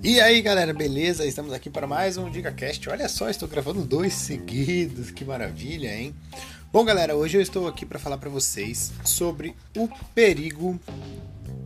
E 0.00 0.20
aí 0.20 0.40
galera, 0.40 0.72
beleza? 0.72 1.26
Estamos 1.26 1.52
aqui 1.52 1.68
para 1.68 1.84
mais 1.84 2.16
um 2.16 2.30
DicaCast. 2.30 2.88
Olha 2.88 3.08
só, 3.08 3.28
estou 3.28 3.48
gravando 3.48 3.84
dois 3.84 4.14
seguidos, 4.14 5.10
que 5.10 5.24
maravilha, 5.24 5.92
hein? 5.92 6.14
Bom 6.72 6.84
galera, 6.84 7.16
hoje 7.16 7.36
eu 7.36 7.42
estou 7.42 7.66
aqui 7.66 7.84
para 7.84 7.98
falar 7.98 8.16
para 8.16 8.30
vocês 8.30 8.92
sobre 9.04 9.56
o 9.76 9.88
perigo 10.14 10.78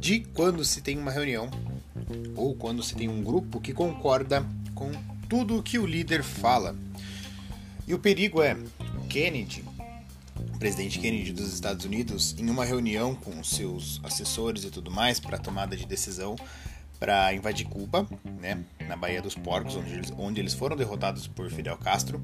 de 0.01 0.21
quando 0.21 0.65
se 0.65 0.81
tem 0.81 0.99
uma 0.99 1.11
reunião 1.11 1.51
ou 2.35 2.55
quando 2.55 2.83
se 2.83 2.95
tem 2.95 3.07
um 3.07 3.23
grupo 3.23 3.61
que 3.61 3.75
concorda 3.75 4.47
com 4.75 4.91
tudo 5.29 5.63
que 5.63 5.79
o 5.79 5.87
líder 5.87 6.23
fala. 6.23 6.75
E 7.87 7.93
o 7.93 7.99
perigo 7.99 8.41
é 8.41 8.57
Kennedy, 9.11 9.63
o 10.55 10.59
presidente 10.59 10.99
Kennedy 10.99 11.35
dos 11.35 11.53
Estados 11.53 11.85
Unidos, 11.85 12.35
em 12.39 12.49
uma 12.49 12.65
reunião 12.65 13.15
com 13.15 13.45
seus 13.45 14.01
assessores 14.03 14.65
e 14.65 14.71
tudo 14.71 14.91
mais 14.91 15.21
para 15.21 15.37
tomada 15.37 15.77
de 15.77 15.85
decisão, 15.85 16.35
para 17.03 17.35
invadir 17.35 17.67
Cuba, 17.67 18.07
né, 18.41 18.63
na 18.87 18.95
Baía 18.95 19.21
dos 19.21 19.35
Porcos, 19.35 19.75
onde 19.75 19.93
eles, 19.93 20.13
onde 20.17 20.41
eles 20.41 20.55
foram 20.55 20.77
derrotados 20.77 21.27
por 21.27 21.51
Fidel 21.51 21.77
Castro. 21.77 22.23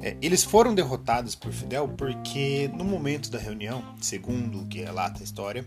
É, 0.00 0.16
eles 0.22 0.42
foram 0.42 0.74
derrotados 0.74 1.34
por 1.34 1.52
Fidel 1.52 1.86
porque, 1.88 2.70
no 2.72 2.84
momento 2.84 3.30
da 3.30 3.38
reunião, 3.38 3.84
segundo 4.00 4.62
o 4.62 4.66
que 4.66 4.80
relata 4.80 5.20
a 5.20 5.24
história, 5.24 5.66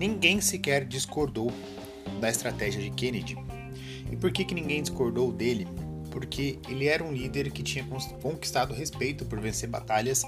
ninguém 0.00 0.40
sequer 0.40 0.84
discordou 0.84 1.52
da 2.20 2.28
estratégia 2.28 2.82
de 2.82 2.90
Kennedy. 2.90 3.38
E 4.10 4.16
por 4.16 4.32
que, 4.32 4.44
que 4.44 4.54
ninguém 4.54 4.82
discordou 4.82 5.30
dele? 5.32 5.68
Porque 6.10 6.58
ele 6.68 6.88
era 6.88 7.04
um 7.04 7.12
líder 7.12 7.52
que 7.52 7.62
tinha 7.62 7.84
conquistado 8.20 8.74
respeito 8.74 9.24
por 9.26 9.38
vencer 9.38 9.68
batalhas 9.68 10.24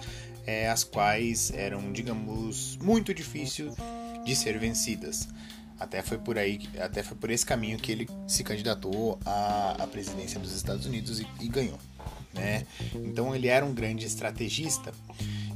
é, 0.46 0.68
as 0.68 0.84
quais 0.84 1.50
eram, 1.50 1.90
digamos, 1.90 2.78
muito 2.80 3.12
difíceis 3.12 3.74
de 4.24 4.36
ser 4.36 4.56
vencidas. 4.60 5.28
Até 5.78 6.02
foi 6.02 6.18
por 6.18 6.36
aí, 6.36 6.60
até 6.80 7.02
foi 7.02 7.16
por 7.16 7.30
esse 7.30 7.46
caminho 7.46 7.78
que 7.78 7.92
ele 7.92 8.08
se 8.26 8.42
candidatou 8.42 9.18
à, 9.24 9.76
à 9.78 9.86
presidência 9.86 10.40
dos 10.40 10.54
Estados 10.54 10.86
Unidos 10.86 11.20
e, 11.20 11.26
e 11.40 11.48
ganhou. 11.48 11.78
Né? 12.34 12.66
Então 12.94 13.34
ele 13.34 13.48
era 13.48 13.64
um 13.64 13.74
grande 13.74 14.06
estrategista. 14.06 14.92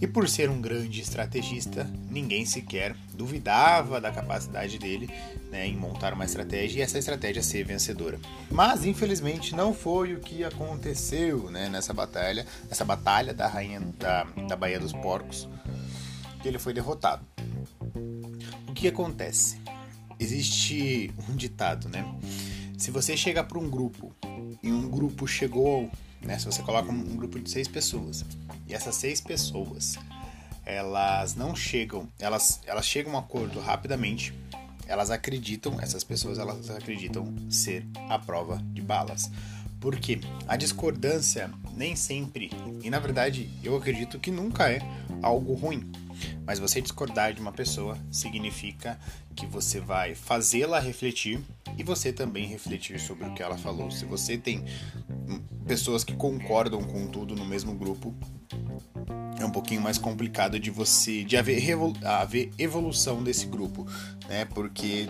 E 0.01 0.07
por 0.07 0.29
ser 0.29 0.51
um 0.51 0.61
grande 0.61 1.01
estrategista, 1.01 1.89
ninguém 2.11 2.45
sequer 2.45 2.97
duvidava 3.15 4.01
da 4.01 4.11
capacidade 4.11 4.77
dele 4.77 5.09
né, 5.49 5.65
em 5.69 5.77
montar 5.77 6.13
uma 6.13 6.25
estratégia 6.25 6.81
e 6.81 6.83
essa 6.83 6.99
estratégia 6.99 7.41
ser 7.41 7.65
vencedora. 7.65 8.19
Mas 8.51 8.85
infelizmente 8.85 9.55
não 9.55 9.73
foi 9.73 10.15
o 10.15 10.21
que 10.21 10.43
aconteceu 10.43 11.49
né, 11.53 11.69
nessa 11.69 11.95
batalha, 11.95 12.45
nessa 12.69 12.85
batalha 12.85 13.33
da 13.33 13.47
rainha 13.47 13.81
da, 13.97 14.25
da 14.49 14.57
Baía 14.57 14.81
dos 14.81 14.93
Porcos, 14.93 15.49
que 16.43 16.49
ele 16.49 16.59
foi 16.59 16.73
derrotado. 16.73 17.25
O 18.67 18.73
que 18.75 18.89
acontece? 18.89 19.62
Existe 20.23 21.13
um 21.29 21.35
ditado, 21.35 21.89
né? 21.89 22.05
Se 22.79 22.91
você 22.91 23.17
chega 23.17 23.45
para 23.45 23.59
um 23.59 23.69
grupo 23.69 24.15
e 24.63 24.71
um 24.71 24.89
grupo 24.89 25.27
chegou, 25.27 25.91
né? 26.21 26.39
Se 26.39 26.47
você 26.47 26.63
coloca 26.63 26.91
um 26.91 27.17
grupo 27.17 27.39
de 27.39 27.51
seis 27.51 27.69
pessoas 27.69 28.25
e 28.67 28.75
essas 28.75 28.95
seis 28.95 29.21
pessoas 29.21 29.99
elas 30.65 31.35
não 31.35 31.57
chegam, 31.57 32.09
elas, 32.19 32.61
elas 32.67 32.87
chegam 32.87 33.13
a 33.13 33.17
um 33.17 33.19
acordo 33.19 33.61
rapidamente, 33.61 34.33
elas 34.87 35.11
acreditam, 35.11 35.81
essas 35.81 36.05
pessoas 36.05 36.39
elas 36.39 36.71
acreditam 36.71 37.35
ser 37.51 37.87
a 38.09 38.19
prova 38.19 38.63
de 38.73 38.81
balas. 38.81 39.31
Porque 39.83 40.21
a 40.47 40.57
discordância 40.57 41.51
nem 41.77 41.97
sempre, 41.97 42.51
e 42.83 42.89
na 42.89 43.01
verdade 43.01 43.51
eu 43.65 43.77
acredito 43.77 44.21
que 44.21 44.31
nunca 44.31 44.71
é 44.71 44.79
algo 45.21 45.55
ruim. 45.55 45.91
Mas 46.47 46.61
você 46.61 46.81
discordar 46.81 47.35
de 47.35 47.41
uma 47.41 47.51
pessoa 47.51 47.99
significa 48.09 48.97
que 49.35 49.45
você 49.45 49.81
vai 49.81 50.15
fazê-la 50.15 50.79
refletir 50.79 51.41
e 51.77 51.83
você 51.83 52.13
também 52.13 52.47
refletir 52.47 53.01
sobre 53.01 53.27
o 53.27 53.35
que 53.35 53.43
ela 53.43 53.59
falou. 53.59 53.91
Se 53.91 54.05
você 54.05 54.39
tem 54.39 54.65
pessoas 55.67 56.05
que 56.05 56.15
concordam 56.15 56.83
com 56.85 57.09
tudo 57.09 57.35
no 57.35 57.45
mesmo 57.45 57.75
grupo, 57.75 58.15
pouquinho 59.53 59.81
mais 59.81 59.99
complicado 59.99 60.59
de 60.59 60.71
você 60.71 61.23
de 61.23 61.37
haver, 61.37 61.63
haver 62.05 62.51
evolução 62.59 63.23
desse 63.23 63.47
grupo, 63.47 63.87
né? 64.29 64.45
Porque 64.47 65.09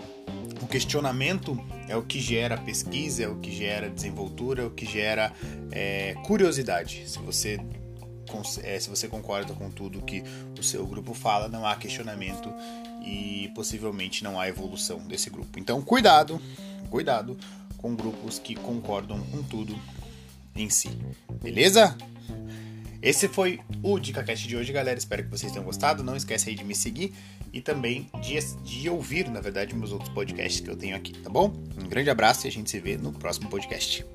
o 0.61 0.67
questionamento 0.67 1.59
é 1.87 1.95
o 1.95 2.03
que 2.03 2.19
gera 2.19 2.57
pesquisa, 2.57 3.23
é 3.23 3.27
o 3.27 3.35
que 3.37 3.51
gera 3.51 3.89
desenvoltura, 3.89 4.63
é 4.63 4.65
o 4.65 4.71
que 4.71 4.85
gera 4.85 5.31
é, 5.71 6.15
curiosidade. 6.23 7.03
Se 7.07 7.19
você 7.19 7.59
é, 8.63 8.79
se 8.79 8.89
você 8.89 9.07
concorda 9.07 9.53
com 9.53 9.69
tudo 9.69 10.01
que 10.01 10.23
o 10.57 10.63
seu 10.63 10.85
grupo 10.87 11.13
fala, 11.13 11.47
não 11.47 11.65
há 11.65 11.75
questionamento 11.75 12.51
e 13.05 13.51
possivelmente 13.53 14.23
não 14.23 14.39
há 14.39 14.47
evolução 14.47 14.99
desse 14.99 15.29
grupo. 15.29 15.59
Então, 15.59 15.81
cuidado, 15.81 16.41
cuidado 16.89 17.37
com 17.77 17.95
grupos 17.95 18.39
que 18.39 18.55
concordam 18.55 19.19
com 19.25 19.43
tudo 19.43 19.77
em 20.55 20.69
si. 20.69 20.89
Beleza? 21.41 21.95
Esse 23.03 23.27
foi 23.27 23.59
o 23.83 23.99
DicaCast 23.99 24.47
de 24.47 24.55
hoje, 24.55 24.71
galera. 24.71 24.97
Espero 24.97 25.25
que 25.25 25.29
vocês 25.29 25.51
tenham 25.51 25.65
gostado. 25.65 26.01
Não 26.01 26.15
esquece 26.15 26.49
aí 26.49 26.55
de 26.55 26.63
me 26.63 26.73
seguir 26.73 27.13
e 27.51 27.59
também 27.59 28.09
de, 28.21 28.39
de 28.63 28.89
ouvir, 28.89 29.29
na 29.29 29.41
verdade, 29.41 29.75
meus 29.75 29.91
outros 29.91 30.09
podcasts 30.09 30.61
que 30.61 30.69
eu 30.69 30.75
tenho 30.77 30.95
aqui, 30.95 31.11
tá 31.11 31.29
bom? 31.29 31.53
Um 31.77 31.89
grande 31.89 32.09
abraço 32.09 32.47
e 32.47 32.49
a 32.49 32.51
gente 32.51 32.71
se 32.71 32.79
vê 32.79 32.95
no 32.95 33.11
próximo 33.11 33.49
podcast. 33.49 34.05